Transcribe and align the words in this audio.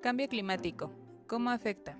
Cambio 0.00 0.28
climático. 0.28 0.92
¿Cómo 1.26 1.50
afecta? 1.50 1.98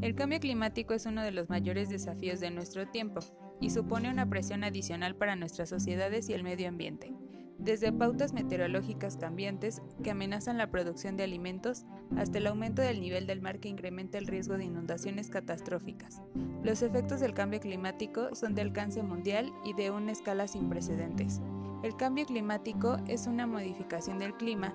El 0.00 0.14
cambio 0.14 0.40
climático 0.40 0.94
es 0.94 1.04
uno 1.04 1.22
de 1.22 1.32
los 1.32 1.50
mayores 1.50 1.88
desafíos 1.88 2.40
de 2.40 2.50
nuestro 2.50 2.88
tiempo 2.88 3.20
y 3.60 3.70
supone 3.70 4.10
una 4.10 4.28
presión 4.28 4.64
adicional 4.64 5.14
para 5.16 5.36
nuestras 5.36 5.68
sociedades 5.68 6.28
y 6.28 6.32
el 6.32 6.44
medio 6.44 6.68
ambiente 6.68 7.12
desde 7.60 7.92
pautas 7.92 8.32
meteorológicas 8.32 9.16
cambiantes 9.16 9.82
que 10.02 10.10
amenazan 10.10 10.56
la 10.56 10.70
producción 10.70 11.16
de 11.16 11.24
alimentos 11.24 11.84
hasta 12.16 12.38
el 12.38 12.46
aumento 12.46 12.80
del 12.82 13.00
nivel 13.00 13.26
del 13.26 13.42
mar 13.42 13.60
que 13.60 13.68
incrementa 13.68 14.18
el 14.18 14.26
riesgo 14.26 14.56
de 14.56 14.64
inundaciones 14.64 15.28
catastróficas. 15.28 16.22
Los 16.62 16.82
efectos 16.82 17.20
del 17.20 17.34
cambio 17.34 17.60
climático 17.60 18.34
son 18.34 18.54
de 18.54 18.62
alcance 18.62 19.02
mundial 19.02 19.52
y 19.64 19.74
de 19.74 19.90
una 19.90 20.12
escala 20.12 20.48
sin 20.48 20.68
precedentes. 20.68 21.40
El 21.82 21.96
cambio 21.96 22.26
climático 22.26 22.96
es 23.06 23.26
una 23.26 23.46
modificación 23.46 24.18
del 24.18 24.34
clima 24.34 24.74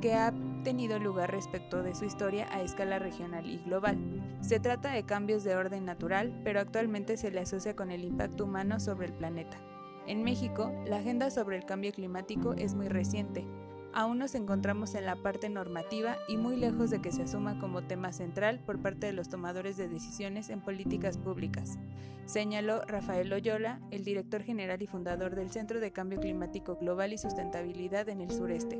que 0.00 0.14
ha 0.14 0.32
tenido 0.66 0.98
lugar 0.98 1.30
respecto 1.30 1.84
de 1.84 1.94
su 1.94 2.04
historia 2.06 2.48
a 2.50 2.60
escala 2.60 2.98
regional 2.98 3.46
y 3.46 3.58
global. 3.58 3.96
Se 4.40 4.58
trata 4.58 4.90
de 4.90 5.04
cambios 5.04 5.44
de 5.44 5.54
orden 5.54 5.84
natural, 5.84 6.40
pero 6.42 6.58
actualmente 6.58 7.16
se 7.16 7.30
le 7.30 7.38
asocia 7.38 7.76
con 7.76 7.92
el 7.92 8.02
impacto 8.02 8.46
humano 8.46 8.80
sobre 8.80 9.06
el 9.06 9.12
planeta. 9.12 9.58
En 10.08 10.24
México, 10.24 10.72
la 10.84 10.96
agenda 10.96 11.30
sobre 11.30 11.56
el 11.56 11.66
cambio 11.66 11.92
climático 11.92 12.52
es 12.54 12.74
muy 12.74 12.88
reciente. 12.88 13.46
Aún 13.96 14.18
nos 14.18 14.34
encontramos 14.34 14.94
en 14.94 15.06
la 15.06 15.16
parte 15.16 15.48
normativa 15.48 16.18
y 16.28 16.36
muy 16.36 16.56
lejos 16.56 16.90
de 16.90 17.00
que 17.00 17.12
se 17.12 17.22
asuma 17.22 17.58
como 17.58 17.84
tema 17.84 18.12
central 18.12 18.60
por 18.60 18.82
parte 18.82 19.06
de 19.06 19.14
los 19.14 19.30
tomadores 19.30 19.78
de 19.78 19.88
decisiones 19.88 20.50
en 20.50 20.60
políticas 20.60 21.16
públicas, 21.16 21.78
señaló 22.26 22.82
Rafael 22.82 23.30
Loyola, 23.30 23.80
el 23.90 24.04
director 24.04 24.42
general 24.42 24.82
y 24.82 24.86
fundador 24.86 25.34
del 25.34 25.50
Centro 25.50 25.80
de 25.80 25.92
Cambio 25.92 26.20
Climático 26.20 26.76
Global 26.76 27.14
y 27.14 27.16
Sustentabilidad 27.16 28.10
en 28.10 28.20
el 28.20 28.30
sureste. 28.30 28.78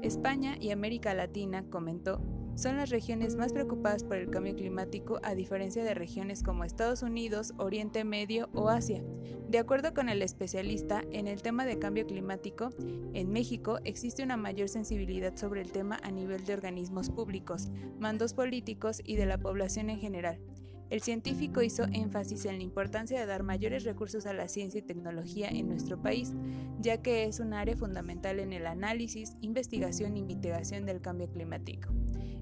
España 0.00 0.56
y 0.58 0.70
América 0.70 1.12
Latina, 1.12 1.66
comentó, 1.68 2.22
son 2.56 2.76
las 2.76 2.90
regiones 2.90 3.36
más 3.36 3.52
preocupadas 3.52 4.04
por 4.04 4.16
el 4.16 4.30
cambio 4.30 4.54
climático 4.54 5.20
a 5.22 5.34
diferencia 5.34 5.84
de 5.84 5.94
regiones 5.94 6.42
como 6.42 6.64
Estados 6.64 7.02
Unidos, 7.02 7.52
Oriente 7.58 8.04
Medio 8.04 8.48
o 8.54 8.68
Asia. 8.68 9.02
De 9.48 9.58
acuerdo 9.58 9.94
con 9.94 10.08
el 10.08 10.22
especialista 10.22 11.02
en 11.10 11.26
el 11.26 11.42
tema 11.42 11.66
de 11.66 11.78
cambio 11.78 12.06
climático, 12.06 12.70
en 13.12 13.30
México 13.30 13.78
existe 13.84 14.22
una 14.22 14.36
mayor 14.36 14.68
sensibilidad 14.68 15.36
sobre 15.36 15.60
el 15.60 15.72
tema 15.72 15.98
a 16.02 16.10
nivel 16.10 16.44
de 16.44 16.54
organismos 16.54 17.10
públicos, 17.10 17.70
mandos 17.98 18.34
políticos 18.34 19.00
y 19.04 19.16
de 19.16 19.26
la 19.26 19.38
población 19.38 19.90
en 19.90 19.98
general. 19.98 20.40
El 20.90 21.00
científico 21.00 21.62
hizo 21.62 21.84
énfasis 21.92 22.44
en 22.44 22.58
la 22.58 22.62
importancia 22.62 23.18
de 23.18 23.26
dar 23.26 23.42
mayores 23.42 23.84
recursos 23.84 24.26
a 24.26 24.32
la 24.32 24.48
ciencia 24.48 24.78
y 24.78 24.82
tecnología 24.82 25.48
en 25.48 25.68
nuestro 25.68 26.00
país, 26.00 26.32
ya 26.80 27.02
que 27.02 27.24
es 27.24 27.40
un 27.40 27.54
área 27.54 27.76
fundamental 27.76 28.38
en 28.38 28.52
el 28.52 28.66
análisis, 28.66 29.36
investigación 29.40 30.16
y 30.16 30.22
mitigación 30.22 30.86
del 30.86 31.00
cambio 31.00 31.28
climático. 31.30 31.88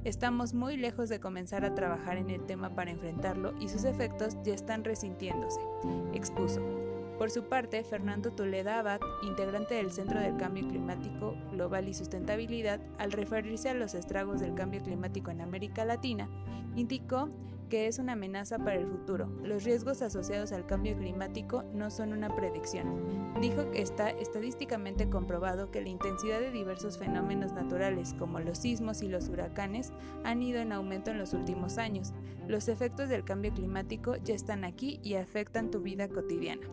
Estamos 0.04 0.52
muy 0.52 0.76
lejos 0.76 1.08
de 1.08 1.20
comenzar 1.20 1.64
a 1.64 1.74
trabajar 1.74 2.16
en 2.16 2.30
el 2.30 2.44
tema 2.44 2.74
para 2.74 2.90
enfrentarlo 2.90 3.54
y 3.60 3.68
sus 3.68 3.84
efectos 3.84 4.36
ya 4.44 4.52
están 4.52 4.82
resintiéndose, 4.82 5.60
expuso. 6.12 6.91
Por 7.22 7.30
su 7.30 7.44
parte, 7.44 7.84
Fernando 7.84 8.32
Tuleda 8.32 8.80
Abad, 8.80 9.00
integrante 9.22 9.76
del 9.76 9.92
Centro 9.92 10.18
del 10.18 10.36
Cambio 10.38 10.66
Climático 10.66 11.36
Global 11.52 11.86
y 11.86 11.94
Sustentabilidad, 11.94 12.80
al 12.98 13.12
referirse 13.12 13.68
a 13.68 13.74
los 13.74 13.94
estragos 13.94 14.40
del 14.40 14.54
cambio 14.54 14.82
climático 14.82 15.30
en 15.30 15.40
América 15.40 15.84
Latina, 15.84 16.28
indicó 16.74 17.30
que 17.70 17.86
es 17.86 18.00
una 18.00 18.14
amenaza 18.14 18.58
para 18.58 18.74
el 18.74 18.88
futuro. 18.88 19.26
Los 19.44 19.62
riesgos 19.62 20.02
asociados 20.02 20.50
al 20.50 20.66
cambio 20.66 20.98
climático 20.98 21.62
no 21.72 21.92
son 21.92 22.12
una 22.12 22.34
predicción. 22.34 23.32
Dijo 23.40 23.70
que 23.70 23.82
está 23.82 24.10
estadísticamente 24.10 25.08
comprobado 25.08 25.70
que 25.70 25.80
la 25.80 25.90
intensidad 25.90 26.40
de 26.40 26.50
diversos 26.50 26.98
fenómenos 26.98 27.52
naturales, 27.52 28.16
como 28.18 28.40
los 28.40 28.58
sismos 28.58 29.00
y 29.00 29.06
los 29.06 29.28
huracanes, 29.28 29.92
han 30.24 30.42
ido 30.42 30.60
en 30.60 30.72
aumento 30.72 31.12
en 31.12 31.18
los 31.18 31.34
últimos 31.34 31.78
años. 31.78 32.12
Los 32.48 32.66
efectos 32.66 33.08
del 33.08 33.22
cambio 33.22 33.54
climático 33.54 34.16
ya 34.16 34.34
están 34.34 34.64
aquí 34.64 34.98
y 35.04 35.14
afectan 35.14 35.70
tu 35.70 35.82
vida 35.82 36.08
cotidiana. 36.08 36.66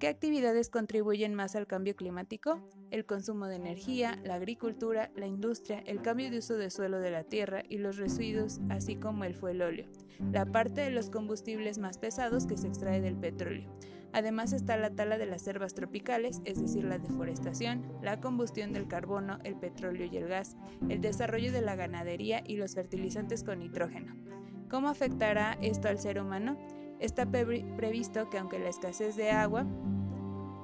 ¿Qué 0.00 0.08
actividades 0.08 0.70
contribuyen 0.70 1.34
más 1.34 1.54
al 1.56 1.66
cambio 1.66 1.94
climático? 1.94 2.58
El 2.90 3.04
consumo 3.04 3.48
de 3.48 3.56
energía, 3.56 4.18
la 4.24 4.36
agricultura, 4.36 5.10
la 5.14 5.26
industria, 5.26 5.82
el 5.84 6.00
cambio 6.00 6.30
de 6.30 6.38
uso 6.38 6.54
de 6.56 6.70
suelo 6.70 7.00
de 7.00 7.10
la 7.10 7.24
tierra 7.24 7.64
y 7.68 7.76
los 7.76 7.98
residuos, 7.98 8.60
así 8.70 8.96
como 8.96 9.24
el 9.24 9.34
fuelóleo, 9.34 9.84
la 10.32 10.46
parte 10.46 10.80
de 10.80 10.90
los 10.90 11.10
combustibles 11.10 11.76
más 11.76 11.98
pesados 11.98 12.46
que 12.46 12.56
se 12.56 12.68
extrae 12.68 13.02
del 13.02 13.14
petróleo. 13.14 13.68
Además 14.14 14.54
está 14.54 14.78
la 14.78 14.88
tala 14.88 15.18
de 15.18 15.26
las 15.26 15.42
selvas 15.42 15.74
tropicales, 15.74 16.40
es 16.46 16.58
decir, 16.58 16.84
la 16.84 16.96
deforestación, 16.96 17.86
la 18.00 18.22
combustión 18.22 18.72
del 18.72 18.88
carbono, 18.88 19.38
el 19.44 19.56
petróleo 19.56 20.08
y 20.10 20.16
el 20.16 20.28
gas, 20.28 20.56
el 20.88 21.02
desarrollo 21.02 21.52
de 21.52 21.60
la 21.60 21.76
ganadería 21.76 22.42
y 22.46 22.56
los 22.56 22.74
fertilizantes 22.74 23.44
con 23.44 23.58
nitrógeno. 23.58 24.16
¿Cómo 24.70 24.88
afectará 24.88 25.58
esto 25.60 25.88
al 25.88 25.98
ser 25.98 26.18
humano? 26.18 26.56
Está 27.00 27.26
previsto 27.26 28.28
que 28.28 28.38
aunque 28.38 28.58
la 28.58 28.68
escasez 28.68 29.16
de 29.16 29.30
agua, 29.30 29.64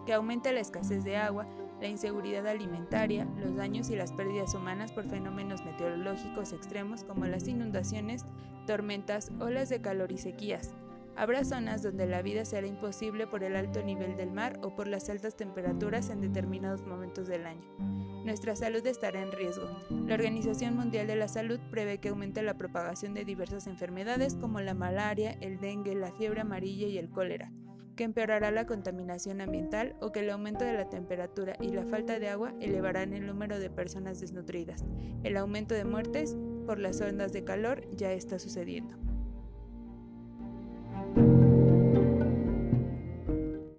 que 0.05 0.13
aumente 0.13 0.53
la 0.53 0.61
escasez 0.61 1.03
de 1.03 1.17
agua, 1.17 1.47
la 1.81 1.89
inseguridad 1.89 2.47
alimentaria, 2.47 3.27
los 3.39 3.57
daños 3.57 3.91
y 3.91 3.97
las 3.97 4.13
pérdidas 4.13 4.55
humanas 4.55 4.93
por 4.93 5.09
fenómenos 5.09 5.65
meteorológicos 5.65 6.53
extremos 6.53 7.05
como 7.05 7.27
las 7.27 7.49
inundaciones, 7.49 8.25
tormentas, 8.67 9.31
olas 9.41 9.69
de 9.69 9.81
calor 9.81 10.13
y 10.13 10.19
sequías. 10.19 10.75
Habrá 11.17 11.45
zonas 11.45 11.83
donde 11.83 12.07
la 12.07 12.23
vida 12.23 12.45
será 12.45 12.67
imposible 12.67 13.27
por 13.27 13.43
el 13.43 13.57
alto 13.57 13.83
nivel 13.83 14.17
del 14.17 14.31
mar 14.31 14.59
o 14.63 14.75
por 14.75 14.87
las 14.87 15.09
altas 15.09 15.37
temperaturas 15.37 16.11
en 16.11 16.21
determinados 16.21 16.83
momentos 16.83 17.27
del 17.27 17.47
año 17.47 17.97
nuestra 18.27 18.57
salud 18.57 18.85
estará 18.85 19.23
en 19.23 19.31
riesgo. 19.31 19.69
La 19.89 20.15
Organización 20.15 20.75
Mundial 20.75 21.07
de 21.07 21.15
la 21.15 21.29
Salud 21.29 21.61
prevé 21.71 21.99
que 21.99 22.09
aumente 22.09 22.43
la 22.43 22.59
propagación 22.59 23.15
de 23.15 23.25
diversas 23.25 23.69
enfermedades 23.69 24.35
como 24.35 24.61
la 24.61 24.75
malaria, 24.75 25.39
el 25.41 25.61
dengue, 25.61 25.95
la 25.95 26.11
fiebre 26.11 26.41
amarilla 26.41 26.89
y 26.89 26.99
el 26.99 27.09
cólera, 27.09 27.53
que 27.95 28.03
empeorará 28.03 28.51
la 28.51 28.67
contaminación 28.67 29.41
ambiental 29.41 29.95
o 30.01 30.11
que 30.11 30.21
el 30.21 30.31
aumento 30.31 30.65
de 30.65 30.73
la 30.73 30.91
temperatura 30.91 31.55
y 31.61 31.69
la 31.69 31.87
falta 31.87 32.19
de 32.19 32.29
agua 32.29 32.53
elevarán 32.61 33.13
el 33.13 33.27
número 33.27 33.61
de 33.61 33.71
personas 33.71 34.19
desnutridas. 34.19 34.85
El 35.23 35.37
aumento 35.37 35.77
de 35.77 35.85
muertes 35.85 36.37
por 36.67 36.81
las 36.81 37.01
ondas 37.01 37.33
de 37.33 37.45
calor 37.45 37.89
ya 37.93 38.11
está 38.11 38.41
sucediendo. 38.41 39.06